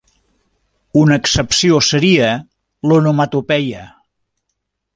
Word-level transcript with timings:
Una 1.01 1.17
excepció 1.21 1.77
seria 1.89 2.31
l'onomatopeia. 2.89 3.87